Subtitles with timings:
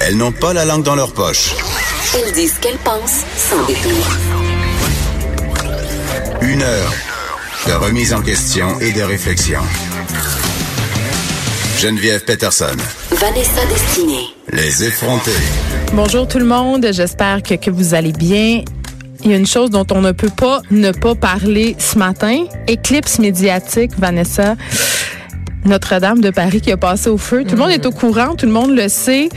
[0.00, 1.54] Elles n'ont pas la langue dans leur poche.
[2.14, 4.06] Elles disent ce qu'elles pensent sans détour.
[6.42, 6.92] Une heure
[7.66, 9.60] de remise en question et de réflexion.
[11.78, 12.76] Geneviève Peterson.
[13.10, 14.26] Vanessa Destinée.
[14.52, 15.30] Les effrontés.
[15.92, 18.62] Bonjour tout le monde, j'espère que, que vous allez bien.
[19.24, 22.44] Il y a une chose dont on ne peut pas ne pas parler ce matin.
[22.68, 24.54] Éclipse médiatique, Vanessa.
[25.64, 27.44] Notre-Dame de Paris qui a passé au feu.
[27.44, 29.28] Tout le monde est au courant, tout le monde le sait.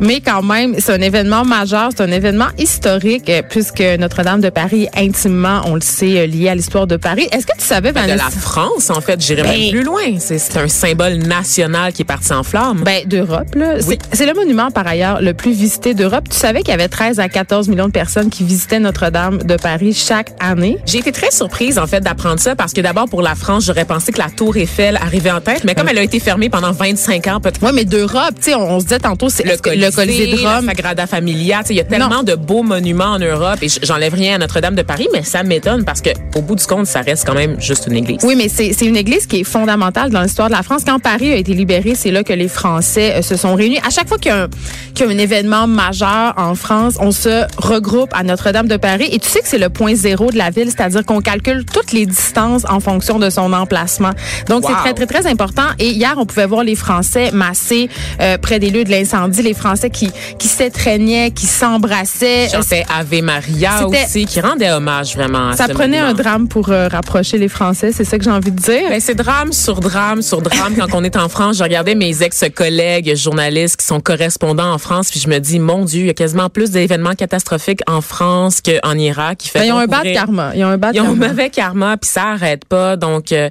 [0.00, 4.48] Mais quand même, c'est un événement majeur, c'est un événement historique euh, puisque Notre-Dame de
[4.50, 7.26] Paris est intimement, on le sait, euh, lié à l'histoire de Paris.
[7.32, 8.24] Est-ce que tu savais, Ben, de Vanessa?
[8.24, 10.02] la France, en fait, j'irais Ben- même plus loin.
[10.18, 12.82] C'est un symbole national qui est parti en flammes.
[12.84, 13.74] Ben, d'Europe, là.
[13.86, 13.98] Oui.
[14.12, 16.24] C'est- le monument, par ailleurs, le plus visité d'Europe.
[16.30, 19.56] Tu savais qu'il y avait 13 à 14 millions de personnes qui visitaient Notre-Dame de
[19.56, 20.76] Paris chaque année?
[20.86, 23.86] J'ai été très surprise, en fait, d'apprendre ça parce que d'abord, pour la France, j'aurais
[23.86, 26.72] pensé que la Tour Eiffel arrivait en tête, mais comme elle a été fermée pendant
[26.72, 27.60] 25 ans, peut-être.
[27.62, 29.56] Oui, mais d'Europe, tu sais, on, on se disait tantôt, c'est Le
[29.88, 30.66] le Colisée de la Rome.
[30.66, 34.38] Sagrada Familia, il y a tellement de beaux monuments en Europe et j'enlève rien à
[34.38, 37.34] Notre-Dame de Paris, mais ça m'étonne parce que au bout du compte, ça reste quand
[37.34, 38.18] même juste une église.
[38.24, 40.82] Oui, mais c'est une église qui est fondamentale dans l'histoire de la France.
[40.86, 43.78] Quand Paris a été libéré, c'est là que les Français euh, se sont réunis.
[43.86, 44.48] À chaque fois qu'il y, a un-
[44.94, 49.08] qu'il y a un événement majeur en France, on se regroupe à Notre-Dame de Paris.
[49.12, 51.92] Et tu sais que c'est le point zéro de la ville, c'est-à-dire qu'on calcule toutes
[51.92, 54.10] les distances en fonction de son emplacement.
[54.48, 55.62] Donc, c'est très, très, très important.
[55.78, 57.88] Et hier, on pouvait voir les Français massés
[58.20, 62.48] euh, près des lieux de l'incendie, les Français qui, qui s'étreignaient, qui s'embrassaient.
[62.50, 66.70] Chantait Ave Maria aussi, qui rendait hommage vraiment à Ça ce prenait un drame pour
[66.70, 68.88] euh, rapprocher les Français, c'est ça que j'ai envie de dire?
[68.88, 70.74] Ben, c'est drame sur drame sur drame.
[70.76, 75.10] Quand on est en France, je regardais mes ex-collègues journalistes qui sont correspondants en France,
[75.10, 78.60] puis je me dis, mon Dieu, il y a quasiment plus d'événements catastrophiques en France
[78.60, 79.38] qu'en Irak.
[79.38, 80.52] Qui fait Ben, ils ont un bad karma.
[80.54, 81.28] Ils ont un bad Ils ont un karma.
[81.28, 82.96] mauvais karma, puis ça arrête pas.
[82.96, 83.48] Donc, euh,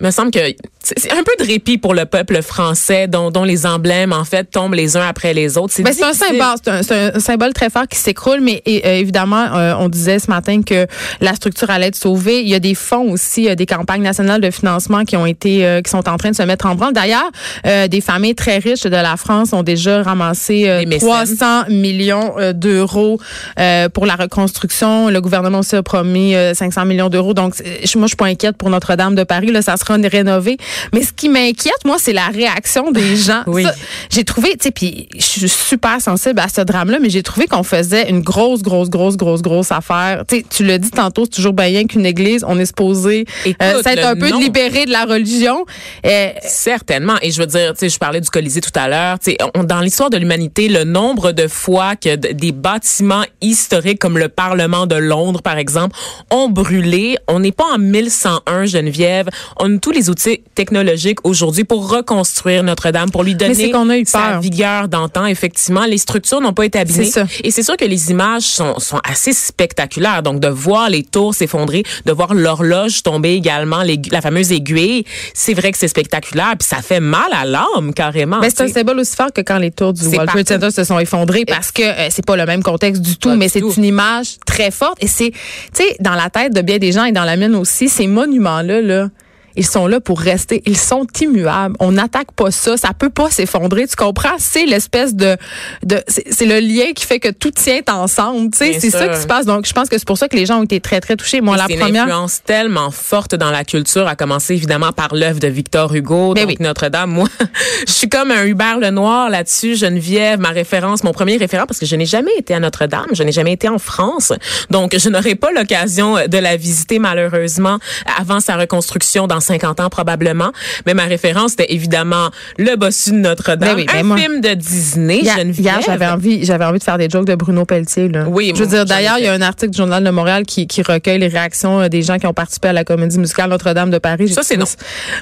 [0.00, 0.38] me semble que
[0.82, 4.44] c'est un peu de répit pour le peuple français, dont, dont les emblèmes, en fait,
[4.44, 5.74] tombent les uns après les autres.
[5.82, 6.38] Ben, c'est un difficile.
[6.38, 9.74] symbole, c'est un, c'est un symbole très fort qui s'écroule, mais et, euh, évidemment, euh,
[9.78, 10.86] on disait ce matin que
[11.20, 12.40] la structure allait être sauvée.
[12.40, 15.64] Il y a des fonds aussi, euh, des campagnes nationales de financement qui ont été,
[15.64, 16.92] euh, qui sont en train de se mettre en branle.
[16.92, 17.30] D'ailleurs,
[17.66, 21.08] euh, des familles très riches de la France ont déjà ramassé euh, Des mécènes.
[21.08, 23.18] 300 millions d'euros
[23.58, 25.08] euh, pour la reconstruction.
[25.08, 27.34] Le gouvernement aussi a promis euh, 500 millions d'euros.
[27.34, 29.50] Donc, moi, je suis pas inquiète pour Notre-Dame de Paris.
[29.52, 30.56] Là, ça sera rénové.
[30.92, 33.42] Mais ce qui m'inquiète, moi, c'est la réaction des gens.
[33.46, 33.64] Oui.
[34.10, 37.46] J'ai trouvé, tu sais, puis je suis super sensible à ce drame-là, mais j'ai trouvé
[37.46, 40.24] qu'on faisait une grosse, grosse, grosse, grosse, grosse affaire.
[40.28, 43.82] Tu sais, tu l'as dit tantôt, c'est toujours bien qu'une église, on est supposé euh,
[43.82, 44.38] s'être le un peu nom.
[44.38, 45.64] libéré de la religion.
[46.06, 47.14] Euh, Certainement.
[47.22, 49.18] Et je veux dire, tu sais, je parlais du Colisée tout à l'heure.
[49.18, 53.98] Tu sais, on- dans l'histoire de l'humanité, le nombre de fois que des bâtiments historiques
[53.98, 55.96] comme le Parlement de Londres, par exemple,
[56.30, 57.16] ont brûlé.
[57.28, 59.28] On n'est pas en 1101, Geneviève.
[59.58, 63.98] On a tous les outils technologiques aujourd'hui pour reconstruire Notre-Dame, pour lui donner qu'on a
[63.98, 65.26] eu sa vigueur d'antan.
[65.26, 67.10] Effectivement, les structures n'ont pas été abîmées.
[67.10, 67.26] Ça.
[67.42, 70.22] Et c'est sûr que les images sont, sont assez spectaculaires.
[70.22, 75.54] Donc, de voir les tours s'effondrer, de voir l'horloge tomber également, la fameuse aiguille, c'est
[75.54, 76.54] vrai que c'est spectaculaire.
[76.56, 78.38] Puis ça fait mal à l'âme, carrément.
[78.38, 80.48] Ben, c'est un symbole aussi fort que quand les tours du World Trade.
[80.48, 83.36] Center se sont effondrés parce que euh, c'est pas le même contexte du tout, Pas
[83.36, 85.38] mais c'est une image très forte et c'est, tu
[85.82, 88.80] sais, dans la tête de bien des gens et dans la mienne aussi, ces monuments-là,
[88.80, 89.08] là,
[89.56, 90.62] ils sont là pour rester.
[90.66, 91.74] Ils sont immuables.
[91.80, 92.76] On n'attaque pas ça.
[92.76, 93.86] Ça peut pas s'effondrer.
[93.86, 94.36] Tu comprends?
[94.38, 95.36] C'est l'espèce de,
[95.84, 98.50] de c'est le lien qui fait que tout tient ensemble.
[98.50, 99.46] Tu sais, Bien c'est ça qui se passe.
[99.46, 101.40] Donc, je pense que c'est pour ça que les gens ont été très, très touchés.
[101.40, 102.04] Moi, la c'est une première.
[102.04, 106.42] influence tellement forte dans la culture, à commencer évidemment par l'œuvre de Victor Hugo, Ben
[106.42, 106.56] donc oui.
[106.60, 107.10] Notre-Dame.
[107.10, 107.28] Moi,
[107.86, 111.86] je suis comme un Hubert Lenoir là-dessus, Geneviève, ma référence, mon premier référent, parce que
[111.86, 114.32] je n'ai jamais été à Notre-Dame, je n'ai jamais été en France,
[114.70, 117.78] donc je n'aurai pas l'occasion de la visiter malheureusement
[118.18, 120.52] avant sa reconstruction dans 50 ans probablement.
[120.86, 124.40] Mais ma référence, c'était évidemment le bossu de Notre-Dame, Ben oui, ben un moi- film
[124.40, 125.60] de Disney, Hier, Geneviève.
[125.60, 128.08] hier, j'avais envie, j'avais envie de faire des jokes de Bruno Pelletier.
[128.08, 128.24] Là.
[128.28, 130.66] Oui, je veux dire, d'ailleurs, il y a un article du Journal de Montréal qui,
[130.66, 133.90] qui recueille les réactions euh, des gens qui ont participé à la comédie musicale Notre-Dame
[133.90, 134.28] de Paris.
[134.28, 134.66] Ça, c'est non.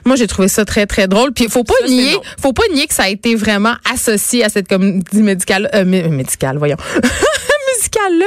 [0.04, 1.32] Moi, j'ai trouvé ça très très drôle.
[1.32, 4.48] Puis faut pas Ça, nier, faut pas nier que ça a été vraiment associé à
[4.48, 6.76] cette comédie médicale, euh, mé- médicale, voyons,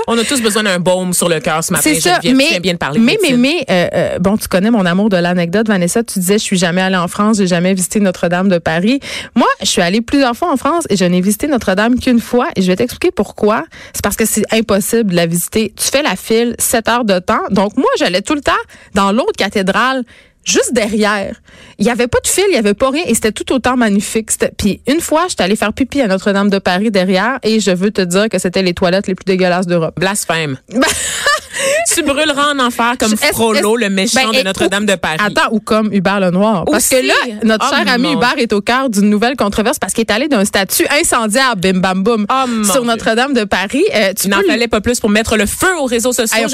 [0.07, 1.83] On a tous besoin d'un baume sur le cœur ce matin.
[1.83, 2.99] C'est ça, mais bien de parler.
[2.99, 6.03] mais mais mais euh, euh, bon, tu connais mon amour de l'anecdote, Vanessa.
[6.03, 8.99] Tu disais, je suis jamais allée en France, j'ai jamais visité Notre-Dame de Paris.
[9.35, 12.47] Moi, je suis allée plusieurs fois en France et je n'ai visité Notre-Dame qu'une fois.
[12.55, 13.65] Et je vais t'expliquer pourquoi.
[13.93, 15.73] C'est parce que c'est impossible de la visiter.
[15.75, 17.43] Tu fais la file, 7 heures de temps.
[17.51, 18.51] Donc moi, j'allais tout le temps
[18.93, 20.03] dans l'autre cathédrale
[20.43, 21.41] juste derrière.
[21.77, 23.77] Il y avait pas de fil, il y avait pas rien et c'était tout autant
[23.77, 24.29] magnifique.
[24.57, 27.91] Puis une fois, j'étais allée faire pipi à Notre-Dame de Paris derrière et je veux
[27.91, 29.99] te dire que c'était les toilettes les plus dégueulasses d'Europe.
[29.99, 30.57] Blasphème.
[31.93, 35.17] tu brûleras en enfer comme Frollo, le méchant ben, de Notre-Dame de Paris.
[35.23, 36.65] Attends, ou comme Hubert Lenoir.
[36.65, 37.01] Parce Aussi.
[37.01, 37.13] que là,
[37.43, 38.13] notre Oh, cher ami mon.
[38.17, 41.79] Hubert est au cœur d'une nouvelle controverse parce qu'il est allé d'un statut incendiaire, bim
[41.79, 42.83] bam boum, Oh, sur.
[42.83, 43.83] Notre-Dame de Paris.
[43.95, 46.47] Euh, tu n'en le- fallait pas plus pour mettre le feu aux réseaux sociaux,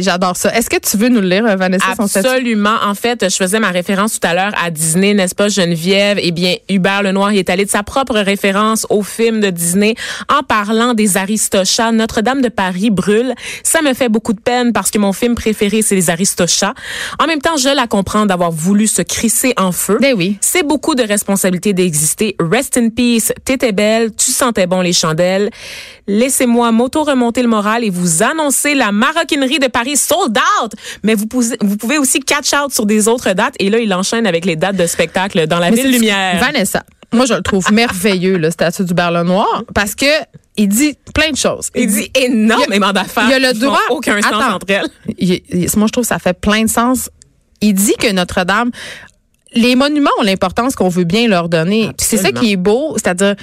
[0.00, 0.54] J'adore ça.
[0.54, 2.02] Est-ce que tu veux nous le lire, euh, Vanessa, son?
[2.04, 2.74] Absolument.
[2.84, 6.18] En fait, je faisais ma référence tout à l'heure à Disney, n'est-ce pas, Geneviève?
[6.20, 9.94] Eh bien, Hubert Lenoir il est allé de sa propre référence au film de Disney
[10.28, 11.92] en parlant des Aristochats.
[11.92, 13.34] Notre-Dame de Paris brûle.
[13.62, 16.74] Ça me fait beaucoup de peine parce que mon film préféré, c'est les Aristochats.
[17.18, 19.98] En même temps, je la comprends d'avoir voulu se crisser en feu.
[20.00, 20.36] Ben oui.
[20.40, 22.36] C'est beaucoup de responsabilité d'exister.
[22.38, 23.32] Rest in peace.
[23.44, 24.14] T'étais belle.
[24.14, 25.50] Tu sentais bon les chandelles.
[26.06, 30.72] Laissez-moi m'auto-remonter le moral et vous annoncer la maroquinerie de Paris sold out.
[31.02, 33.54] Mais vous pouvez, vous pouvez aussi catch out sur des autres dates.
[33.58, 36.38] Et là, il enchaîne avec les dates de spectacle dans la Mais ville lumière.
[36.38, 36.84] Vanessa,
[37.14, 40.06] moi, je le trouve merveilleux, le statut du Berle Noir, parce que
[40.56, 41.70] il dit plein de choses.
[41.74, 43.24] Il dit énormément d'affaires.
[43.26, 44.86] il y a le droit- aucun sens entre elles.
[45.18, 47.10] Il- il- moi, je trouve que ça fait plein de sens.
[47.60, 48.70] Il dit que Notre-Dame,
[49.54, 51.90] les monuments ont l'importance qu'on veut bien leur donner.
[51.98, 53.34] C'est ça qui est beau, c'est-à-dire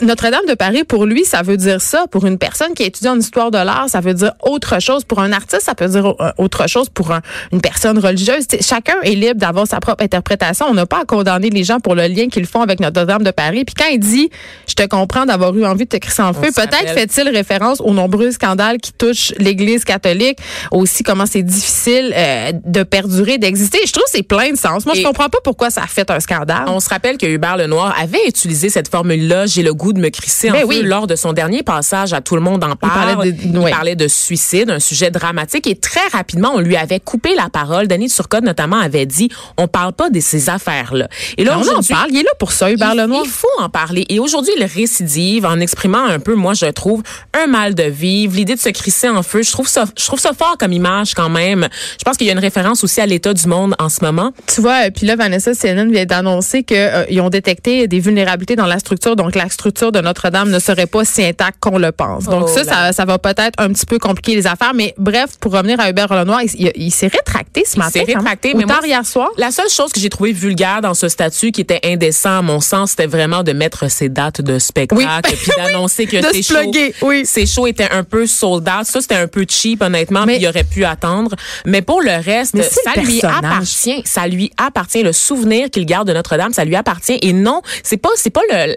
[0.00, 2.06] Notre-Dame de Paris, pour lui, ça veut dire ça.
[2.10, 5.04] Pour une personne qui étudie en histoire de l'art, ça veut dire autre chose.
[5.04, 6.88] Pour un artiste, ça peut dire euh, autre chose.
[6.88, 7.20] Pour un-
[7.52, 10.66] une personne religieuse, chacun est libre d'avoir sa propre interprétation.
[10.68, 13.30] On n'a pas à condamner les gens pour le lien qu'ils font avec Notre-Dame de
[13.30, 13.64] Paris.
[13.64, 14.30] Puis quand il dit,
[14.68, 17.92] je te comprends d'avoir eu envie de te crisser en feu, peut-être fait-il référence aux
[17.92, 20.38] nombreux scandales qui touchent l'Église catholique,
[20.70, 23.78] aussi comment c'est difficile euh, de perdurer, d'exister.
[23.86, 24.84] Je trouve que c'est plein de sens.
[24.86, 26.64] Moi, je comprends pas pourquoi ça a fait un scandale.
[26.68, 30.08] On se rappelle que Hubert Lenoir avait utilisé cette formule-là, j'ai le goût de me
[30.08, 30.82] crisser en Ben feu, oui.
[30.82, 33.14] lors de son dernier passage à Tout le monde en parle.
[33.16, 37.00] parlait de- Il parlait de suicide, un sujet dramatique, et très rapidement, on lui avait
[37.00, 37.88] coupé la parole.
[37.88, 39.28] Denis Turcotte, notamment, avait dit,
[39.58, 41.08] on parle pas de ces affaires-là.
[41.38, 42.10] Et là, on en parle.
[42.10, 43.22] Il est là pour ça, Hubert il, Lenoir.
[43.24, 44.06] il faut en parler.
[44.08, 47.02] Et aujourd'hui, il récidive en exprimant un peu, moi, je trouve,
[47.40, 49.42] un mal de vivre, l'idée de se crisser en feu.
[49.42, 51.68] Je trouve ça, je trouve ça fort comme image quand même.
[51.98, 54.32] Je pense qu'il y a une référence aussi à l'état du monde en ce moment.
[54.46, 58.66] Tu vois, euh, puis là, Vanessa CNN vient d'annoncer qu'ils ont détecté des vulnérabilités dans
[58.66, 59.16] la structure.
[59.16, 62.24] Donc, la structure de Notre-Dame ne serait pas si intacte qu'on le pense.
[62.24, 64.72] Donc, Oh ça, ça, ça va peut-être un petit peu compliquer les affaires.
[64.74, 67.90] Mais bref, pour revenir à Hubert Lenoir, il, il- il s'est rétracté ce Il matin.
[67.92, 68.18] s'est quand même.
[68.18, 69.30] rétracté, mais moi, tard hier soir.
[69.36, 72.60] La seule chose que j'ai trouvé vulgaire dans ce statut qui était indécent à mon
[72.60, 75.36] sens, c'était vraiment de mettre ses dates de spectacle Oui.
[75.42, 76.70] puis d'annoncer que ses se shows,
[77.02, 77.26] oui.
[77.26, 78.86] ses shows étaient un peu sold out.
[78.86, 81.34] Ça, c'était un peu cheap, honnêtement, Mais- puis il aurait pu attendre.
[81.66, 83.44] Mais pour le reste, ça le lui personnage.
[83.44, 84.02] appartient.
[84.04, 85.02] Ça lui appartient.
[85.02, 87.18] Le souvenir qu'il garde de Notre-Dame, ça lui appartient.
[87.22, 88.76] Et non, c'est pas, c'est pas le,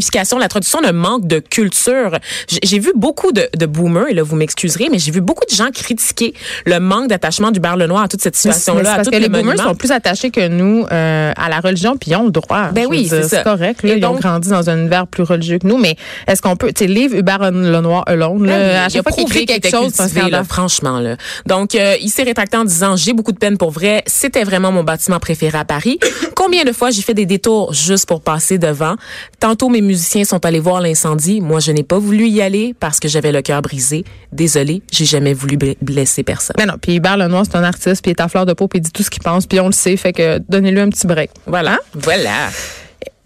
[0.00, 2.18] signification, la traduction de manque de culture.
[2.62, 5.54] J'ai- vu beaucoup de, de boomers, et là, vous m'excuserez, mais j'ai vu beaucoup de
[5.54, 6.32] gens critiquer
[6.64, 9.58] le manque d'attachement du Bar Lenoir à toute cette situation-là, parce que le les boomers
[9.58, 12.68] sont plus attachés que nous euh, à la religion, puis ils ont le droit.
[12.72, 13.82] Ben oui, c'est correct.
[13.82, 16.56] Là, Et ils ont grandi dans un univers plus religieux que nous, mais est-ce qu'on
[16.56, 19.44] peut, tu sais, livre Hubert Lenoir alone, là, Ben oui, à chaque fois qu'il écrit
[19.46, 21.16] quelque était chose, cultivé, là, franchement là.
[21.46, 24.72] Donc euh, il s'est rétracté en disant j'ai beaucoup de peine pour vrai, c'était vraiment
[24.72, 25.98] mon bâtiment préféré à Paris.
[26.34, 28.94] Combien de fois j'ai fait des détours juste pour passer devant?
[29.38, 33.00] Tantôt mes musiciens sont allés voir l'incendie, moi je n'ai pas voulu y aller parce
[33.00, 34.04] que j'avais le cœur brisé.
[34.32, 36.54] Désolée, j'ai jamais voulu bl- blesser personne.
[36.58, 38.68] Mais non, puis Hubert Lenoir, c'est un artiste, puis il est à fleur de peau,
[38.68, 40.88] puis il dit tout ce qu'il pense, puis on le sait, fait que donnez-lui un
[40.90, 41.30] petit break.
[41.46, 41.78] Voilà, Hein?
[41.94, 42.48] voilà.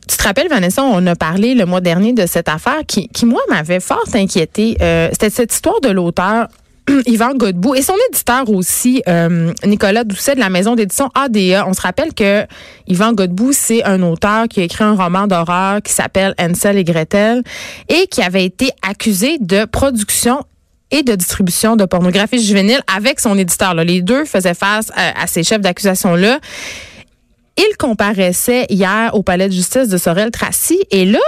[0.07, 3.25] Tu te rappelles, Vanessa, on a parlé le mois dernier de cette affaire qui, qui
[3.25, 4.77] moi, m'avait fort inquiétée.
[4.83, 6.49] Euh, C'était cette histoire de l'auteur
[7.07, 11.67] Yvan Godbout et son éditeur aussi, euh, Nicolas Doucet de la maison d'édition ADA.
[11.67, 12.45] On se rappelle que
[12.87, 16.85] Yvan Godbout, c'est un auteur qui a écrit un roman d'horreur qui s'appelle Ansel et
[16.85, 17.43] Gretel
[17.89, 20.45] et qui avait été accusé de production
[20.91, 23.75] et de distribution de pornographie juvénile avec son éditeur.
[23.75, 23.85] là.
[23.85, 26.39] Les deux faisaient face à, à ces chefs d'accusation-là.
[27.57, 31.21] Il comparaissait hier au palais de justice de Sorel-Tracy et là,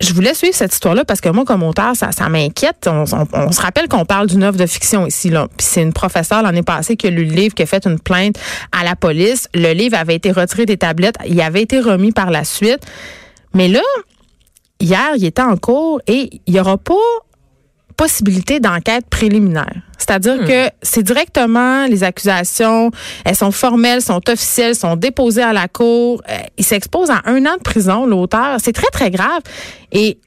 [0.00, 2.88] je voulais suivre cette histoire-là parce que moi, comme auteur, ça, ça m'inquiète.
[2.88, 5.28] On, se rappelle qu'on parle d'une œuvre de fiction ici.
[5.28, 5.46] Là.
[5.56, 7.98] Puis c'est une professeure l'année passée qui a lu le livre, qui a fait une
[7.98, 8.36] plainte
[8.72, 9.48] à la police.
[9.54, 11.16] Le livre avait été retiré des tablettes.
[11.26, 12.80] Il avait été remis par la suite.
[13.52, 13.82] Mais là,
[14.80, 16.94] hier, il était en cours et il n'y aura pas
[17.96, 19.82] possibilité d'enquête préliminaire.
[20.00, 22.90] C'est-à-dire que c'est directement les accusations,
[23.24, 26.22] elles sont formelles, sont officielles, sont déposées à la cour.
[26.28, 28.56] Euh, il s'expose à un an de prison, l'auteur.
[28.64, 29.42] C'est très, très grave.
[29.92, 30.18] Et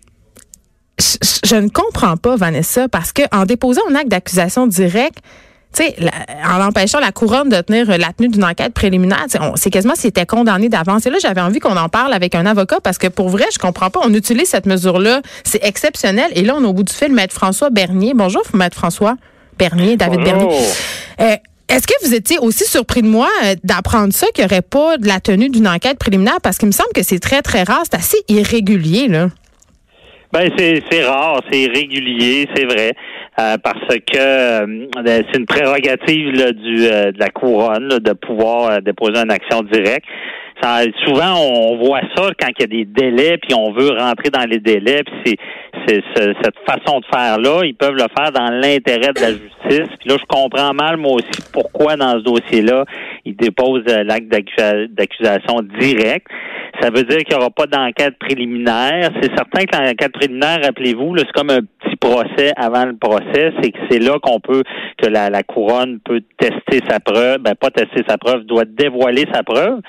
[0.99, 5.17] je, ne comprends pas, Vanessa, parce que en déposant un acte d'accusation direct,
[5.75, 6.11] tu sais, la-
[6.55, 9.25] en empêchant la couronne de tenir euh, la tenue d'une enquête préliminaire,
[9.55, 11.07] c'est quasiment s'il était condamné d'avance.
[11.07, 13.57] Et là, j'avais envie qu'on en parle avec un avocat parce que pour vrai, je
[13.57, 14.01] comprends pas.
[14.03, 16.29] On utilise cette mesure-là, c'est exceptionnel.
[16.35, 18.13] Et là, on est au bout du fil, Maître François Bernier.
[18.13, 19.15] Bonjour, Maître François
[19.57, 20.23] Bernier, David.
[20.23, 20.57] Bernier.
[21.19, 21.35] Euh,
[21.69, 24.97] est-ce que vous étiez aussi surpris de moi euh, d'apprendre ça, qu'il n'y aurait pas
[24.97, 26.39] de la tenue d'une enquête préliminaire?
[26.43, 27.83] Parce qu'il me semble que c'est très, très rare.
[27.83, 29.29] C'est assez irrégulier, là.
[30.33, 32.93] Ben c'est rare, c'est régulier, c'est vrai,
[33.39, 39.19] euh, parce que euh, c'est une prérogative du euh, de la couronne de pouvoir déposer
[39.19, 40.07] une action directe.
[41.05, 44.45] Souvent, on voit ça quand il y a des délais, puis on veut rentrer dans
[44.49, 45.35] les délais, puis
[45.85, 49.89] c'est, cette façon de faire là, ils peuvent le faire dans l'intérêt de la justice.
[49.99, 52.85] Puis là, je comprends mal moi aussi pourquoi dans ce dossier-là,
[53.25, 56.27] ils déposent l'acte d'accusation direct.
[56.81, 59.11] Ça veut dire qu'il n'y aura pas d'enquête préliminaire.
[59.21, 63.53] C'est certain que l'enquête préliminaire, rappelez-vous, c'est comme un petit procès avant le procès.
[63.61, 64.63] C'est que c'est là qu'on peut,
[64.97, 69.25] que la, la couronne peut tester sa preuve, ben pas tester sa preuve, doit dévoiler
[69.33, 69.79] sa preuve.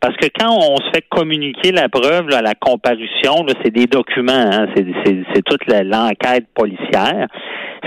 [0.00, 4.32] Parce que quand on se fait communiquer la preuve, là, la comparution, c'est des documents,
[4.32, 7.28] hein, c'est toute l'enquête policière.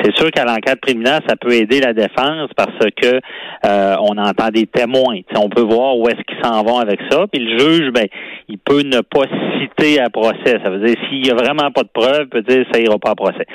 [0.04, 3.20] C'est sûr qu'à l'enquête préliminaire, ça peut aider la défense parce que
[3.66, 5.20] euh, on entend des témoins.
[5.38, 7.26] on peut voir où est-ce qu'ils s'en vont avec ça.
[7.32, 8.06] Puis le juge, ben,
[8.50, 9.26] il peut ne pas
[9.60, 10.60] citer à procès.
[10.64, 12.98] Ça veut dire s'il y a vraiment pas de preuve, il peut dire ça ira
[12.98, 13.46] pas à procès.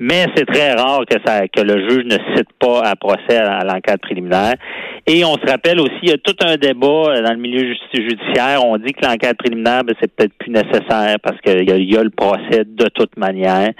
[0.00, 3.64] Mais c'est très rare que ça que le juge ne cite pas à procès à,
[3.64, 4.54] l'enquête préliminaire.
[5.06, 8.64] Et on se rappelle aussi, il y a tout un débat dans le milieu judiciaire.
[8.64, 12.02] On dit que l'enquête préliminaire, ben, c'est peut-être plus nécessaire parce qu'il y, y, a
[12.02, 13.70] le procès de toute manière.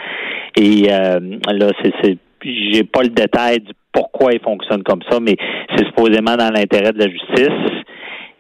[0.56, 1.18] Et euh,
[1.48, 1.92] là, c'est
[2.44, 5.36] j'ai pas le détail du pourquoi il fonctionne comme ça, mais
[5.74, 7.84] c'est supposément dans l'intérêt de la justice.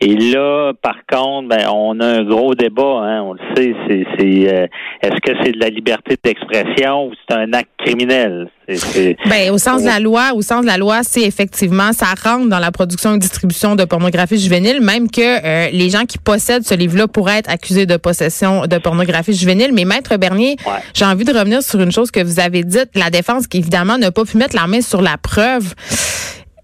[0.06, 4.04] Et là, par contre, ben, on a un gros débat, hein, on le sait, c'est,
[4.18, 4.66] c'est euh,
[5.00, 8.50] est-ce que c'est de la liberté d'expression ou c'est un acte criminel?
[8.68, 12.50] ben, au sens de la loi, au sens de la loi, c'est effectivement, ça rentre
[12.50, 16.66] dans la production et distribution de pornographie juvénile, même que euh, les gens qui possèdent
[16.66, 19.72] ce livre-là pourraient être accusés de possession de pornographie juvénile.
[19.72, 20.56] Mais Maître Bernier,
[20.92, 23.96] j'ai envie de revenir sur une chose que vous avez dite, la défense qui évidemment
[23.96, 25.74] n'a pas pu mettre la main sur la preuve.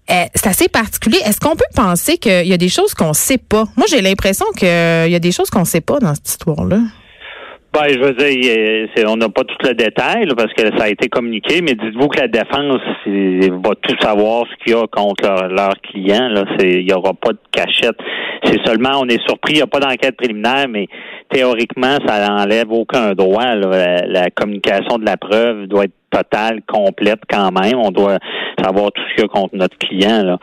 [0.09, 1.19] Euh, c'est assez particulier.
[1.25, 3.65] Est-ce qu'on peut penser qu'il y a des choses qu'on sait pas?
[3.77, 6.79] Moi, j'ai l'impression qu'il y a des choses qu'on sait pas dans cette histoire-là.
[7.73, 11.07] Ben, je veux dire, on n'a pas tout le détail parce que ça a été
[11.07, 15.47] communiqué, mais dites-vous que la défense va tout savoir ce qu'il y a contre leur,
[15.47, 16.27] leur client.
[16.27, 17.95] Là, il n'y aura pas de cachette.
[18.43, 20.87] C'est seulement, on est surpris, il n'y a pas d'enquête préliminaire, mais
[21.31, 23.55] théoriquement, ça n'enlève aucun droit.
[23.55, 27.77] La, communication de la preuve doit être totale, complète quand même.
[27.77, 28.17] On doit
[28.61, 30.23] savoir tout ce qu'il y a contre notre client.
[30.23, 30.37] Là.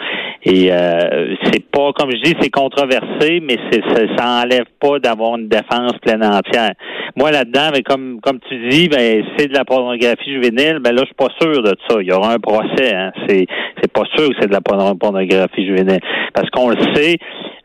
[0.45, 3.83] Et euh, c'est pas, comme je dis, c'est controversé, mais c'est,
[4.17, 6.73] ça enlève pas d'avoir une défense pleine entière.
[7.17, 11.03] Moi, là-dedans, mais comme comme tu dis, ben c'est de la pornographie juvénile, ben là,
[11.03, 11.97] je suis pas sûr de ça.
[12.01, 12.95] Il y aura un procès.
[12.95, 13.11] Hein.
[13.27, 13.47] C'est,
[13.83, 16.01] c'est pas sûr que c'est de la pornographie juvénile.
[16.33, 17.19] Parce qu'on le sait,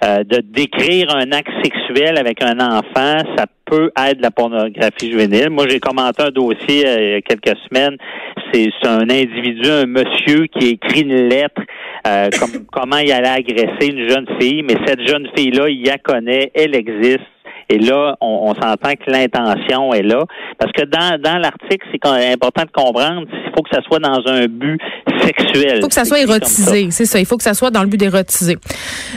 [0.03, 5.11] euh, de décrire un acte sexuel avec un enfant, ça peut être de la pornographie
[5.11, 5.49] juvénile.
[5.49, 7.97] Moi, j'ai commenté un dossier euh, il y a quelques semaines.
[8.51, 11.61] C'est un individu, un monsieur qui écrit une lettre
[12.05, 15.97] euh, comme, comment il allait agresser une jeune fille, mais cette jeune fille-là, il la
[15.97, 17.21] connaît, elle existe.
[17.69, 20.23] Et là, on, s'entend que l'intention est là.
[20.59, 24.21] Parce que dans, dans l'article, c'est important de comprendre, il faut que ça soit dans
[24.27, 24.79] un but
[25.21, 25.77] sexuel.
[25.77, 27.19] Il faut que ça soit érotisé, c'est ça.
[27.19, 28.57] Il faut que ça soit dans le but d'érotiser.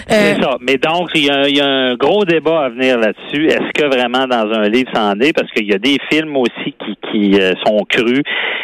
[0.08, 0.56] C'est euh, ça.
[0.60, 3.46] Mais donc, il y, a, il y, a, un gros débat à venir là-dessus.
[3.46, 5.32] Est-ce que vraiment dans un livre, ça en est?
[5.32, 8.22] Parce qu'il y a des films aussi qui, qui euh, sont crus.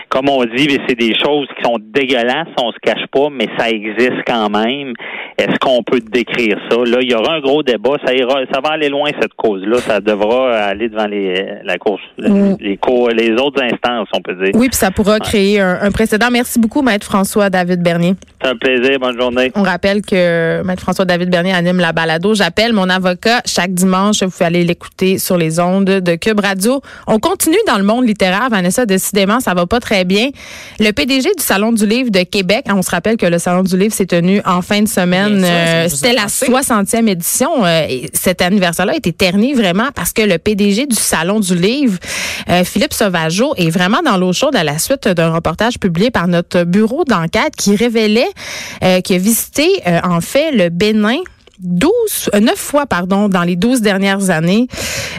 [0.08, 3.70] Comme on dit, c'est des choses qui sont dégueulasses, on se cache pas, mais ça
[3.70, 4.92] existe quand même.
[5.38, 6.76] Est-ce qu'on peut décrire ça?
[6.76, 7.96] Là, il y aura un gros débat.
[8.04, 9.71] Ça ira, ça va aller loin, cette cause-là.
[9.78, 12.54] Ça devra aller devant les, la course, mm.
[12.60, 12.78] les,
[13.14, 14.50] les autres instances, on peut dire.
[14.54, 16.28] Oui, puis ça pourra créer un, précédent.
[16.30, 18.14] Merci beaucoup, Maître François David Bernier.
[18.40, 18.98] C'est un plaisir.
[18.98, 19.52] Bonne journée.
[19.54, 22.34] On rappelle que Maître François David Bernier anime la balado.
[22.34, 24.22] J'appelle mon avocat chaque dimanche.
[24.22, 26.80] Vous pouvez aller l'écouter sur les ondes de Cube Radio.
[27.06, 28.86] On continue dans le monde littéraire, Vanessa.
[28.86, 30.30] Décidément, ça va pas très bien.
[30.80, 33.76] Le PDG du Salon du Livre de Québec, on se rappelle que le Salon du
[33.76, 35.44] Livre s'est tenu en fin de semaine.
[35.44, 37.64] Euh, c'était la 60e édition.
[37.64, 41.98] Euh, cet anniversaire-là a été terni vraiment parce que le PDG du Salon du Livre,
[42.48, 46.28] euh, Philippe Sauvageau, est vraiment dans l'eau chaude à la suite d'un reportage publié par
[46.28, 48.30] notre bureau d'enquête qui révélait
[49.04, 49.68] qu'il a visité
[50.02, 51.18] en fait le Bénin
[51.62, 54.66] 12, 9 euh, fois pardon, dans les 12 dernières années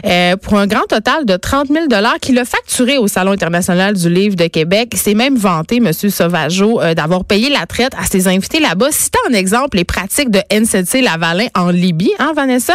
[0.06, 3.94] euh, pour un grand total de 30 000 dollars qu'il a facturé au Salon international
[3.94, 4.90] du livre de Québec.
[4.92, 5.92] Il s'est même vanté, M.
[5.92, 10.30] Sauvageau, euh, d'avoir payé la traite à ses invités là-bas, citant en exemple les pratiques
[10.30, 12.74] de NCC Lavalin en Libye, hein, Vanessa?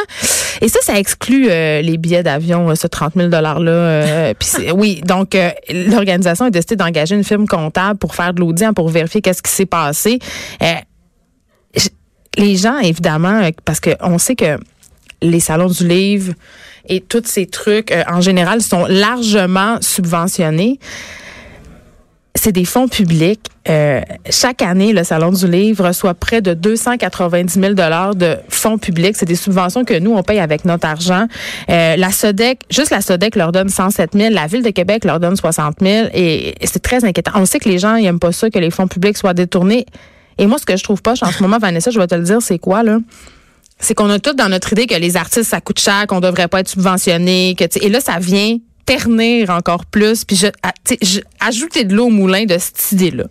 [0.61, 4.33] Et ça, ça exclut les billets d'avion, ce 30 000 $-là.
[4.75, 5.37] oui, donc
[5.69, 9.51] l'organisation a décidé d'engager une firme comptable pour faire de l'audit, pour vérifier qu'est-ce qui
[9.51, 10.19] s'est passé
[12.39, 14.57] les gens, évidemment, euh, parce qu'on sait que
[15.21, 16.33] les salons du livre
[16.87, 20.79] et tous ces trucs, euh, en général, sont largement subventionnés.
[22.35, 23.41] c'est des fonds publics.
[23.67, 28.77] Euh, chaque année, le Salon du Livre reçoit près de 290 000 dollars de fonds
[28.77, 29.17] publics.
[29.17, 31.27] C'est des subventions que nous, on paye avec notre argent.
[31.67, 34.33] La SODEC, juste la SODEC leur donne 107 000.
[34.33, 36.07] La Ville de Québec leur donne 60 000.
[36.13, 37.31] Et, et c'est très inquiétant.
[37.35, 39.85] On sait que les gens n'aiment pas ça, que les fonds publics soient détournés.
[40.39, 42.23] Et moi, ce que je trouve pas en ce moment, Vanessa, je vais te le
[42.23, 42.97] dire, c'est quoi, là?
[43.79, 46.47] C'est qu'on a tout dans notre idée que les artistes, ça coûte cher, qu'on devrait
[46.47, 47.55] pas être subventionné.
[47.57, 50.25] Que, et là, ça vient ternir encore plus.
[50.25, 53.25] Puis je, ah, je- ajouter de l'eau au moulin de cette idée-là.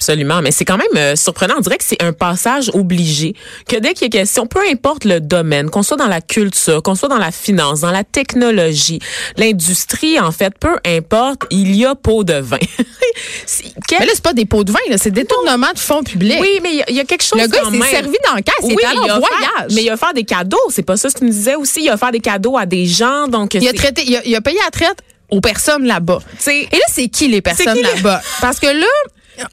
[0.00, 1.54] Absolument, mais c'est quand même euh, surprenant.
[1.58, 3.34] On dirait que c'est un passage obligé.
[3.68, 6.84] Que dès qu'il y a question, peu importe le domaine, qu'on soit dans la culture,
[6.84, 9.00] qu'on soit dans la finance, dans la technologie,
[9.36, 12.58] l'industrie, en fait, peu importe, il y a pot de vin.
[13.88, 16.38] Quel- Mais là, c'est pas des pots de vin, là, c'est détournement de fonds publics.
[16.40, 18.16] oui, mais il y a- il y, a quelque chose Le gars, il s'est servi
[18.24, 19.72] dans caisse, il Oui, allé il en voyage.
[19.74, 21.82] mais il a offert des cadeaux, c'est pas ça ce que tu me disais aussi.
[21.82, 24.34] Il a offert des cadeaux à des gens, donc il, a traité, il, a, il
[24.36, 24.98] a payé la traite
[25.30, 26.20] aux personnes là-bas.
[26.46, 28.22] Et là, c'est qui les personnes là-bas?
[28.40, 28.86] Parce que là,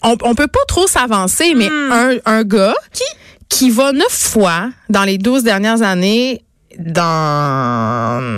[0.03, 1.91] on, on peut pas trop s'avancer, mais Hmm.
[1.91, 3.03] un, un gars qui,
[3.49, 6.41] qui va neuf fois dans les 12 dernières années
[6.77, 7.01] dans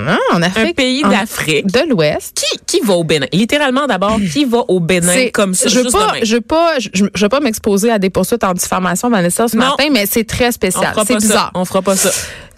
[0.08, 1.68] hein, en Afrique, un pays d'Afrique.
[1.72, 2.36] de l'Ouest.
[2.38, 3.26] Qui, qui va au Bénin?
[3.34, 6.20] Littéralement, d'abord, qui va au Bénin comme ça, je veux pas, demain?
[6.24, 9.58] je veux pas, je, je veux pas m'exposer à des poursuites en diffamation, Vanessa, ce
[9.58, 9.70] Non.
[9.70, 10.94] matin, mais c'est très spécial.
[11.06, 11.52] C'est bizarre.
[11.54, 11.60] ça.
[11.60, 12.12] On fera pas ça.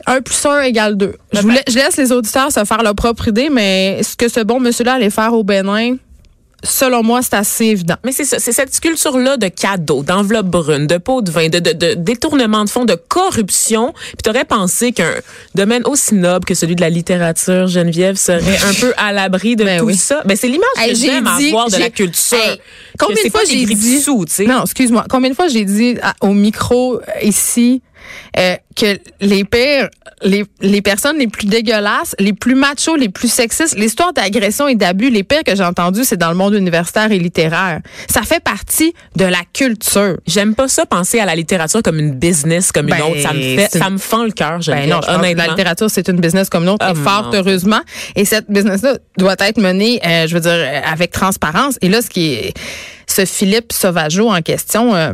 [0.05, 1.15] Un plus un égale deux.
[1.33, 4.27] Je, vous la- je laisse les auditeurs se faire leur propre idée, mais ce que
[4.27, 5.95] ce bon monsieur-là allait faire au Bénin,
[6.63, 7.95] selon moi, c'est assez évident.
[8.03, 11.59] Mais c'est ça, c'est cette culture-là de cadeaux, d'enveloppes brunes, de pots de vin, de,
[11.59, 13.93] de, de détournement de fonds, de corruption.
[13.93, 15.13] Puis t'aurais pensé qu'un
[15.55, 19.63] domaine aussi noble que celui de la littérature, Geneviève, serait un peu à l'abri de
[19.63, 19.95] Ben tout oui.
[19.95, 20.21] ça.
[20.25, 22.37] Ben c'est l'image Hey, que j'ai j'aime avoir de la culture.
[22.37, 22.59] Hey,
[22.97, 24.25] combien de fois j'ai dit sous.
[24.45, 25.05] Non, excuse-moi.
[25.09, 27.81] Combien de fois j'ai dit à- au micro euh, ici
[28.37, 29.89] euh, que les pires,
[30.23, 34.75] les, les personnes les plus dégueulasses, les plus machos, les plus sexistes, l'histoire d'agression et
[34.75, 37.79] d'abus, les pires que j'ai entendu, c'est dans le monde universitaire et littéraire.
[38.09, 40.17] Ça fait partie de la culture.
[40.27, 43.21] J'aime pas ça penser à la littérature comme une business comme une Ben, autre.
[43.21, 45.89] Ça me fait, ça me fend le cœur, Ben non, je pense que la littérature,
[45.89, 47.39] c'est une business comme une autre, et fort non.
[47.39, 47.81] heureusement.
[48.15, 51.77] Et cette business-là doit être menée, euh, je veux dire, avec transparence.
[51.81, 52.53] Et là, ce qui est,
[53.07, 55.13] ce Philippe Sauvageau en question, euh,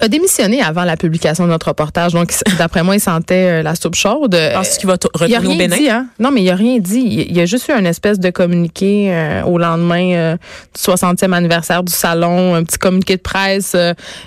[0.00, 2.12] a démissionné avant la publication de notre reportage.
[2.12, 4.34] Donc, d'après moi, il sentait euh, la soupe chaude.
[4.34, 5.76] Euh, Penses-tu qu'il va t- il a retourner au Bénin?
[5.76, 6.06] dit, hein?
[6.18, 7.00] Non, mais il a rien dit.
[7.00, 10.36] Il il y a juste eu une espèce de communiqué euh, au lendemain euh,
[10.74, 13.76] du 60e anniversaire du salon, un petit communiqué de presse.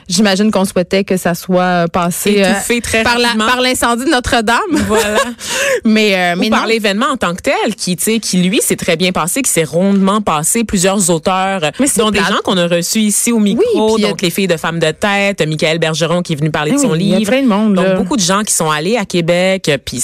[0.07, 4.59] J'imagine qu'on souhaitait que ça soit passé Étouffé très par la- par l'incendie de Notre-Dame.
[4.87, 5.17] Voilà.
[5.85, 8.75] mais mais Ou par l'événement en tant que tel, qui, tu sais, qui lui s'est
[8.75, 12.67] très bien passé, qui s'est rondement passé, plusieurs auteurs, Mais dont des gens qu'on a
[12.67, 16.21] reçus ici au micro, Oui, a- donc les filles de femmes de tête, Michael Bergeron
[16.21, 17.31] qui est venu parler de Eh son oui, il y a livre.
[17.31, 17.95] plein de monde, donc là.
[17.95, 20.03] beaucoup de gens qui sont allés à Québec, euh, puis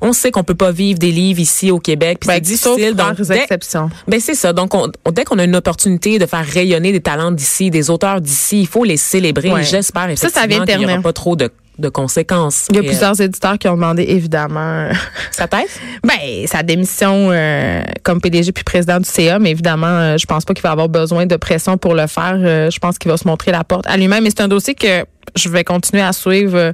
[0.00, 2.94] on sait qu'on peut pas vivre des livres ici au Québec, puis Ben, c'est difficile.
[2.94, 3.90] Donc dès- exceptions.
[4.06, 4.52] ben c'est ça.
[4.52, 7.90] Donc, on, on- dès qu'on a une opportunité de faire rayonner des talents d'ici, des
[7.90, 9.52] auteurs d'ici, il faut les célébrer.
[9.52, 9.64] Ouais.
[9.64, 12.66] J'espère Ça, effectivement ça vient qu'il n'y aura pas trop de, de conséquences.
[12.70, 14.88] Il y a euh, plusieurs éditeurs qui ont demandé, évidemment,
[15.30, 15.68] Sa tête?
[16.02, 20.44] ben, sa démission euh, comme PDG puis président du CA, mais évidemment, euh, je pense
[20.44, 22.36] pas qu'il va avoir besoin de pression pour le faire.
[22.36, 24.26] Euh, je pense qu'il va se montrer la porte à lui-même.
[24.26, 25.04] Et c'est un dossier que
[25.36, 26.72] je vais continuer à suivre euh,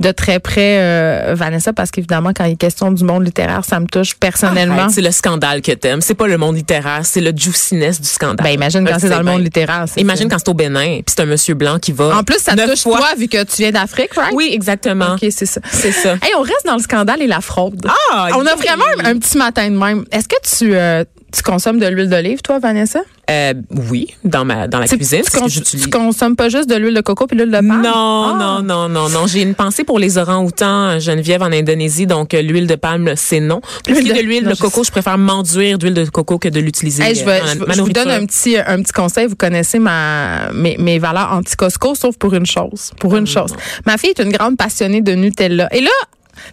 [0.00, 3.80] de très près, euh, Vanessa, parce qu'évidemment, quand il est question du monde littéraire, ça
[3.80, 4.74] me touche personnellement.
[4.82, 6.00] Arrête, C'est le scandale que t'aimes.
[6.00, 8.44] C'est pas le monde littéraire, c'est le juiciness du scandale.
[8.46, 9.84] ben, imagine quand c'est dans le monde littéraire.
[9.86, 10.34] c'est Imagine ça.
[10.36, 12.16] quand c'est au Bénin, puis c'est un monsieur blanc qui va.
[12.16, 14.32] En plus, ça te touche fois- toi, vu que tu viens d'Afrique, right?
[14.34, 15.14] Oui, exactement.
[15.14, 15.60] OK, c'est ça.
[15.70, 16.12] C'est ça.
[16.22, 17.86] Hey, on reste dans le scandale et la fraude.
[18.12, 18.62] Ah, on a oui.
[18.66, 20.04] vraiment un, un petit matin de même.
[20.12, 23.00] Est-ce que tu, euh, tu consommes de l'huile d'olive, toi, Vanessa?
[23.28, 23.54] Euh,
[23.90, 26.94] oui, dans ma dans la cuisine, tu, que cons- tu consommes pas juste de l'huile
[26.94, 27.82] de coco puis l'huile de palme?
[27.82, 28.36] Non, Ah.
[28.38, 29.26] non, non, non, non.
[29.26, 32.06] J'ai une pensée pour les orang-outans, euh, Geneviève, en Indonésie.
[32.06, 33.60] Donc, euh, l'huile de palme, c'est non.
[33.88, 36.60] L'huile est de de- l'huile de coco, je préfère m'enduire d'huile de coco que de
[36.60, 39.26] l'utiliser Hey, je, euh, dans je, ma je vous donne un petit, un petit conseil.
[39.26, 42.92] Vous connaissez ma, mes, mes valeurs anti-Costco, sauf pour une chose.
[43.00, 43.52] Pour une chose.
[43.86, 45.68] Ma fille est une grande passionnée de Nutella.
[45.74, 45.90] Et là,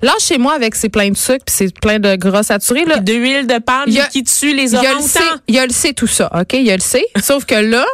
[0.01, 2.97] là, chez moi, avec ses plein de sucre puis c'est plein de gras saturés, là,
[2.97, 6.07] De l'huile de palme a- qui tue les sait, il y a le sait tout
[6.07, 6.53] ça, OK?
[6.53, 7.05] Il y a le sait.
[7.21, 7.85] Sauf que là,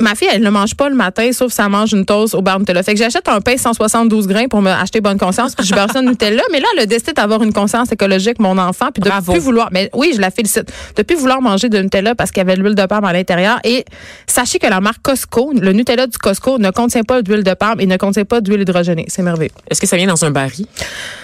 [0.00, 2.42] ma fille, elle ne mange pas le matin, sauf si elle mange une toast au
[2.42, 2.82] beurre Nutella.
[2.82, 5.90] Fait que j'achète un pain 172 grains pour me acheter bonne conscience, puis je beurre
[5.92, 6.42] ça de Nutella.
[6.52, 9.32] Mais là, elle a décidé d'avoir une conscience écologique, mon enfant, puis de Bravo.
[9.32, 12.38] plus vouloir, mais oui, je la félicite, de plus vouloir manger de Nutella parce qu'il
[12.38, 13.58] y avait de l'huile de palme à l'intérieur.
[13.64, 13.84] Et
[14.26, 17.80] sachez que la marque Costco, le Nutella du Costco, ne contient pas d'huile de palme
[17.80, 19.06] et ne contient pas d'huile hydrogénée.
[19.08, 19.52] C'est merveilleux.
[19.70, 20.66] Est-ce que ça vient dans un baril?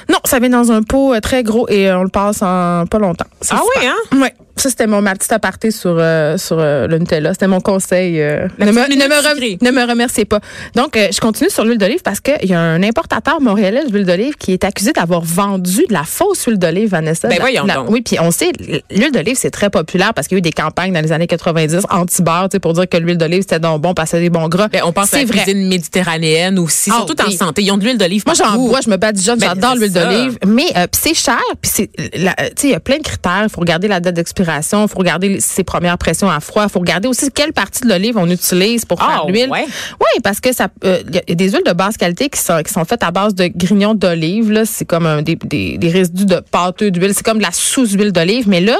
[0.08, 2.84] Non, ça vient dans un pot euh, très gros et euh, on le passe en
[2.86, 3.26] pas longtemps.
[3.42, 3.62] Ah super.
[3.80, 4.20] oui, hein?
[4.20, 4.34] Ouais.
[4.60, 7.32] Ça, c'était mon ma petite aparté sur, euh, sur euh, le Nutella.
[7.32, 8.20] C'était mon conseil.
[8.20, 9.58] euh, ne, me, ne, me minute rem- sucrée.
[9.62, 10.40] ne me remerciez pas.
[10.74, 14.34] Donc, je continue sur l'huile d'olive parce qu'il y a un importateur montréalais d'huile d'olive
[14.36, 17.26] qui est accusé d'avoir vendu de la fausse huile d'olive, Vanessa.
[17.28, 17.90] Ben La- voyons la- donc.
[17.90, 18.52] Oui, puis on sait,
[18.90, 21.26] l'huile d'olive, c'est très populaire parce qu'il y a eu des campagnes dans les années
[21.26, 24.28] 90 anti-beurre, tu sais, pour dire que l'huile d'olive, c'était donc bon parce que des
[24.30, 24.68] bons gras.
[24.68, 25.42] Ben, on pense à c'est la vrai.
[25.44, 27.36] cuisine méditerranéenne aussi, Ah, surtout en oui.
[27.36, 27.62] santé.
[27.62, 30.38] Ils ont de l'huile d'olive Moi, j'en bois, je me badigeonne, Ben, j'adore l'huile d'olive.
[30.46, 33.44] Mais puis c'est cher, puis c'est, la- tu sais, il y a plein de critères.
[33.44, 36.70] Il faut regarder la date d'expiration, il faut regarder ses premières pressions à froid, il
[36.70, 39.50] faut regarder aussi quelle partie de l'olive on utilise pour faire Ah, l'huile.
[39.50, 39.64] ouais?
[40.00, 42.62] Oui, parce que ça, euh, il y a des huiles de basse qualité qui sont,
[42.62, 44.50] qui sont faites à base de grignons d'olive.
[44.50, 47.12] Là, c'est comme un, des, des, des résidus de pâteux d'huile.
[47.14, 48.48] C'est comme de la sous-huile d'olive.
[48.48, 48.76] Mais là,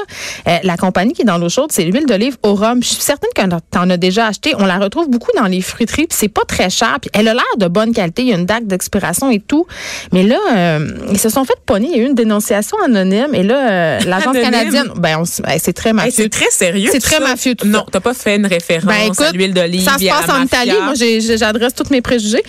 [0.47, 2.81] euh, la compagnie qui est dans l'eau chaude, c'est l'huile d'olive au rhum.
[2.81, 4.53] Je suis certaine que t'en as déjà acheté.
[4.57, 6.07] On la retrouve beaucoup dans les fruiteries.
[6.07, 6.97] Puis c'est pas très cher.
[7.01, 8.21] Puis elle a l'air de bonne qualité.
[8.23, 9.65] Il y a une date d'expiration et tout.
[10.11, 11.89] Mais là, euh, ils se sont fait pogner.
[11.91, 13.33] Il y a eu une dénonciation anonyme.
[13.33, 16.11] Et là, euh, l'agence canadienne, ben, on ben, c'est très Hey, mafieux.
[16.15, 16.89] c'est très sérieux.
[16.91, 17.23] C'est très ça.
[17.23, 19.83] mafieux, tout Non, t'as pas fait une référence Ben écoute, à l'huile d'olive.
[19.83, 20.43] ça se passe en.
[20.43, 20.71] Italie.
[20.83, 20.93] Moi,
[21.37, 22.43] j'adresse tous mes préjugés.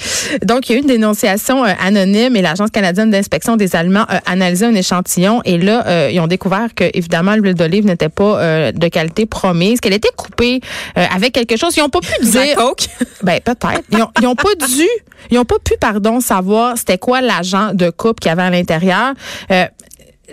[0.45, 4.05] Donc, il y a eu une dénonciation euh, anonyme et l'Agence canadienne d'inspection des aliments
[4.09, 5.41] a analysé un échantillon.
[5.45, 9.27] Et là, euh, ils ont découvert que, évidemment, l'huile d'olive n'était pas euh, de qualité
[9.27, 10.61] promise, qu'elle était coupée
[10.97, 11.77] euh, avec quelque chose.
[11.77, 12.57] Ils n'ont pas pu dire.
[12.57, 12.87] coke.
[13.23, 13.83] Ben peut-être.
[13.93, 14.87] Ils ont, ils ont pas dû,
[15.31, 18.51] ils ont pas pu, pardon, savoir c'était quoi l'agent de coupe qu'il y avait à
[18.51, 19.13] l'intérieur.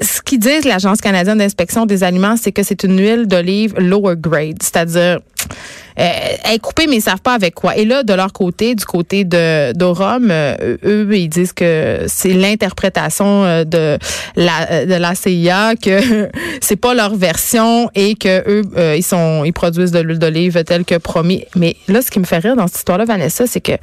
[0.02, 4.16] Ce qu'ils disent, l'Agence canadienne d'inspection des aliments, c'est que c'est une huile d'olive lower
[4.18, 5.20] grade, c'est-à-dire
[6.00, 7.76] euh, est coupée, mais ils savent pas avec quoi.
[7.76, 12.34] Et là, de leur côté, du côté de d'Orum, euh, eux, ils disent que c'est
[12.34, 13.98] l'interprétation euh, de
[14.36, 16.30] la euh, de la CIA que
[16.62, 18.64] c'est pas leur version et que eux,
[19.46, 21.44] ils produisent de l'huile d'olive telle que promis.
[21.56, 23.74] Mais là, ce qui me fait rire dans cette histoire-là, Vanessa, c'est que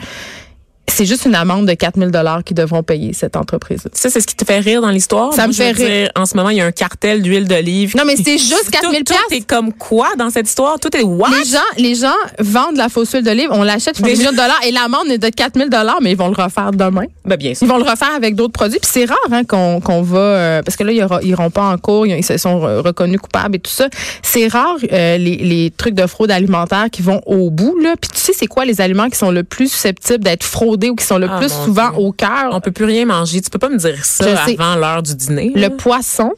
[0.88, 3.82] c'est juste une amende de 4000 dollars qu'ils devront payer cette entreprise.
[3.92, 5.32] Ça, c'est ce qui te fait rire dans l'histoire?
[5.32, 5.86] Ça Moi, me fait rire.
[5.88, 7.96] dire, en ce moment, il y a un cartel d'huile d'olive.
[7.96, 9.46] Non, mais c'est juste Tout- 4000 Tout est piastres.
[9.46, 10.78] comme quoi dans cette histoire?
[10.78, 11.28] Tout est what?
[11.38, 14.36] Les gens, les gens vendent la fausse huile d'olive, on l'achète, font des millions de
[14.36, 17.04] dollars et l'amende est de 4000 dollars, mais ils vont le refaire demain.
[17.24, 17.66] Ben, bien sûr.
[17.66, 18.78] Ils vont le refaire avec d'autres produits.
[18.78, 21.78] Puis c'est rare hein, qu'on qu'on va euh, parce que là ils iront pas en
[21.78, 23.88] cours, ils, se sont re- reconnus coupables et tout ça.
[24.22, 27.94] C'est rare euh, les, les trucs de fraude alimentaire qui vont au bout là.
[28.00, 30.75] Puis tu sais c'est quoi les aliments qui sont le plus susceptibles d'être fraudés?
[30.90, 31.98] Ou qui sont le Ah, plus souvent Dieu.
[32.00, 33.40] au cœur On peut plus rien manger.
[33.40, 35.52] Tu peux pas me dire ça Je avant l'heure du dîner.
[35.54, 36.32] Le poisson,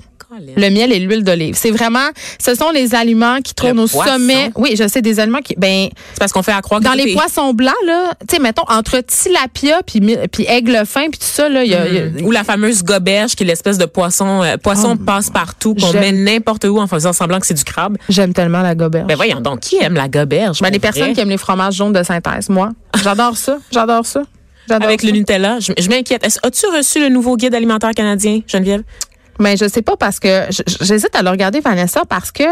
[0.56, 1.54] le miel et l'huile d'olive.
[1.56, 2.06] C'est vraiment
[2.38, 4.50] ce sont les aliments qui trônent au sommet.
[4.56, 6.92] Oui, je sais des aliments qui ben C'est parce qu'on fait à croire que dans
[6.92, 11.24] les poissons blancs là, tu sais mettons entre tilapia puis puis aigle fin puis tout
[11.26, 13.78] ça là, il y a- il y a Ou la fameuse goberge, qui est l'espèce
[13.78, 16.00] de poisson, euh, poisson Oh, passe-partout qu'on j'aime.
[16.00, 17.96] met n'importe où en faisant semblant que c'est du crabe.
[18.10, 19.06] J'aime tellement la goberge.
[19.06, 20.60] Ben voyons donc, qui aime la goberge?
[20.60, 22.70] Ben, les personnes qui aiment les fromages jaunes de synthèse, moi.
[23.02, 23.58] J'adore ça.
[23.70, 24.22] J'adore ça.
[24.68, 25.06] J'adore Avec ça.
[25.06, 26.24] le Nutella, je, je m'inquiète.
[26.42, 28.82] As-tu reçu le nouveau guide alimentaire canadien, Geneviève?
[29.38, 30.46] Mais je sais pas parce que
[30.82, 32.42] j'hésite à le regarder, Vanessa, parce que,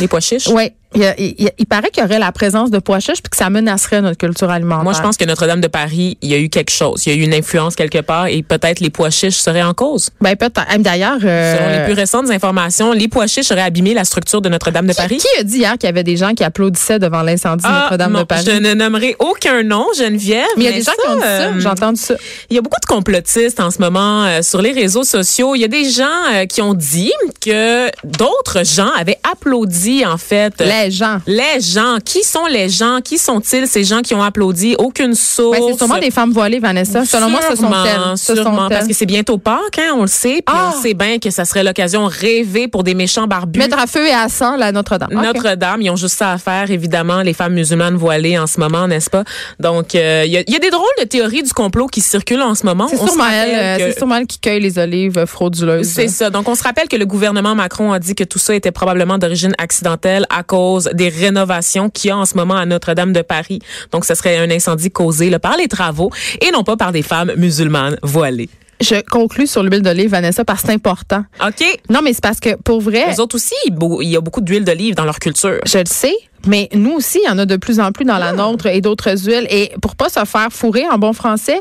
[0.00, 0.48] Les pois chiches?
[0.48, 3.30] ouais, il, a- il il paraît qu'il y aurait la présence de pois chiches puis
[3.30, 4.84] que ça menacerait notre culture alimentaire.
[4.84, 7.04] Moi, je pense que Notre-Dame de Paris, il y a eu quelque chose.
[7.06, 9.74] Il y a eu une influence quelque part et peut-être les pois chiches seraient en
[9.74, 10.10] cause.
[10.20, 10.60] Ben, peut-être.
[10.78, 14.48] D'ailleurs, euh, Selon les plus récentes informations, les pois chiches auraient abîmé la structure de
[14.48, 15.18] Notre-Dame de Paris.
[15.18, 17.82] qui a dit hier qu'il y avait des gens qui applaudissaient devant l'incendie de Ah,
[17.90, 18.44] Notre-Dame de Paris?
[18.46, 20.44] Je ne nommerai aucun nom, Geneviève.
[20.56, 21.26] Mais il y a des gens qui ont dit ça.
[21.28, 22.14] euh, J'ai entendu ça.
[22.50, 25.54] Il y a beaucoup de complotistes en ce moment euh, sur les réseaux sociaux.
[25.54, 26.02] Il y a des gens
[26.34, 30.54] euh, qui ont dit que d'autres gens avaient applaudi, en fait.
[30.84, 31.18] Les gens.
[31.26, 31.98] les gens.
[32.04, 32.98] Qui sont les gens?
[33.04, 34.74] Qui sont-ils, ces gens qui ont applaudi?
[34.78, 35.58] Aucune source.
[35.58, 37.04] Ben, c'est sûrement des femmes voilées, Vanessa.
[37.04, 38.16] Selon moi, ce sont Sûrement, elles.
[38.18, 38.88] Ce sûrement, sont parce elles.
[38.88, 40.42] que c'est bientôt Pâques, hein, on le sait.
[40.44, 40.72] Puis Ah!
[40.76, 43.58] on sait bien que ça serait l'occasion rêvée pour des méchants barbus.
[43.58, 45.10] Mettre à feu et à sang la Notre-Dame.
[45.12, 48.88] Notre-Dame, ils ont juste ça à faire, évidemment, les femmes musulmanes voilées en ce moment,
[48.88, 49.24] n'est-ce pas?
[49.60, 52.00] Donc, euh, il y, a, il y a des drôles de théories du complot qui
[52.00, 52.88] circulent en ce moment.
[52.88, 55.86] C'est sûrement euh, que- sûrement elle qui cueille les olives frauduleuses.
[55.88, 56.30] C'est ça.
[56.30, 59.18] Donc, on se rappelle que le gouvernement Macron a dit que tout ça était probablement
[59.18, 63.22] d'origine accidentelle à cause des rénovations qu'il y a en ce moment à Notre-Dame de
[63.22, 63.60] Paris.
[63.90, 67.02] Donc, ce serait un incendie causé là, par les travaux et non pas par des
[67.02, 68.48] femmes musulmanes voilées.
[68.80, 71.24] Je conclus sur l'huile d'olive, Vanessa, parce que c'est important.
[71.46, 71.64] OK.
[71.88, 74.64] Non, mais c'est parce que pour vrai, Les autres aussi, il y a beaucoup d'huile
[74.64, 75.60] d'olive dans leur culture.
[75.64, 76.14] je le sais,
[76.46, 78.80] mais nous aussi, il y en a de plus en plus dans la nôtre et
[78.80, 79.46] d'autres huiles.
[79.50, 81.60] Et pour pas se faire fourrer en bon français,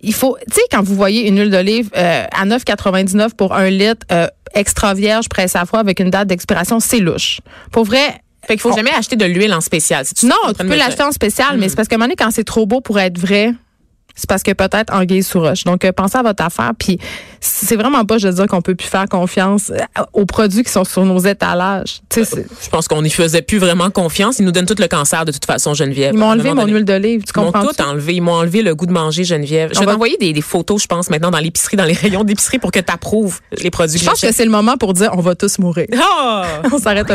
[0.00, 3.68] il faut, tu sais, quand vous voyez une huile d'olive euh, à 9,99 pour un
[3.68, 7.40] litre euh, extra vierge presse à froid avec une date d'expiration, c'est louche.
[7.72, 8.22] Pour vrai.
[8.50, 10.04] Fait qu'il faut on- jamais acheter de l'huile en spécial.
[10.24, 11.60] Non, que tu peux l'acheter en spécial, Hmm.
[11.60, 13.52] mais c'est parce qu'à un moment donné, quand c'est trop beau pour être vrai,
[14.16, 15.62] c'est parce que peut-être anguille sous roche.
[15.64, 16.72] Donc, euh, pensez à votre affaire.
[16.78, 16.98] Puis,
[17.40, 20.70] c'est vraiment pas, je veux dire, qu'on peut plus faire confiance euh, aux produits qui
[20.70, 22.00] sont sur nos étalages.
[22.14, 24.38] Je pense qu'on n'y faisait plus vraiment confiance.
[24.40, 26.12] Ils nous donnent tout le cancer de toute façon, Geneviève.
[26.12, 26.72] ils m'ont enlevé mon donné.
[26.74, 27.22] huile d'olive.
[27.22, 27.68] Tu Ils m'ont comprends?
[27.68, 28.14] tout enlevé.
[28.16, 29.70] Ils m'ont enlevé le goût de manger, Geneviève.
[29.72, 32.24] Je vais va- t'envoyer des, des photos, je pense, maintenant dans l'épicerie, dans les rayons
[32.24, 35.10] d'épicerie pour que tu approuves les produits Je pense que c'est le moment pour dire
[35.14, 35.86] on va tous mourir.
[35.98, 36.44] Ah!
[36.72, 37.10] on s'arrête